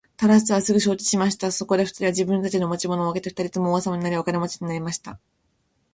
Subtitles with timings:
[0.17, 1.51] タラスはすぐ承知しました。
[1.51, 5.19] そこで二人は自分たちの持ち物を分けて二人とも王様になり、お金持になりました。